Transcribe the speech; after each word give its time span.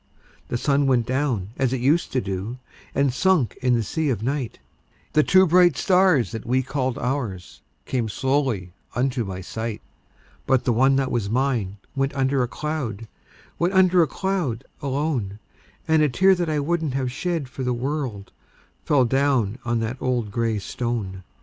The 0.47 0.57
sun 0.57 0.87
went 0.87 1.05
down 1.05 1.49
as 1.57 1.73
it 1.73 1.79
used 1.79 2.11
to 2.13 2.21
do, 2.21 2.57
And 2.95 3.13
sunk 3.13 3.55
in 3.61 3.75
the 3.75 3.83
sea 3.83 4.09
of 4.09 4.23
night; 4.23 4.57
The 5.13 5.21
two 5.21 5.45
bright 5.45 5.77
stars 5.77 6.31
that 6.31 6.43
we 6.43 6.63
called 6.63 6.97
ours 6.97 7.61
Came 7.85 8.09
slowly 8.09 8.73
unto 8.95 9.23
my 9.23 9.41
sight; 9.41 9.79
But 10.47 10.63
the 10.63 10.73
one 10.73 10.95
that 10.95 11.11
was 11.11 11.29
mine 11.29 11.77
went 11.95 12.15
under 12.15 12.41
a 12.41 12.47
cloud 12.47 13.07
Went 13.59 13.75
under 13.75 14.01
a 14.01 14.07
cloud, 14.07 14.63
alone; 14.81 15.37
And 15.87 16.01
a 16.01 16.09
tear 16.09 16.33
that 16.33 16.49
I 16.49 16.59
wouldn't 16.59 16.95
have 16.95 17.11
shed 17.11 17.47
for 17.47 17.61
the 17.61 17.71
world, 17.71 18.31
Fell 18.83 19.05
down 19.05 19.59
on 19.65 19.81
the 19.81 19.95
old 20.01 20.31
gray 20.31 20.57
stone. 20.57 21.21